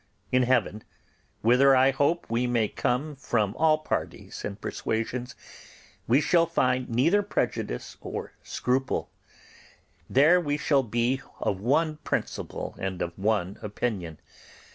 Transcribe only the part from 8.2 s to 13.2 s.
scruple; there we shall be of one principle and of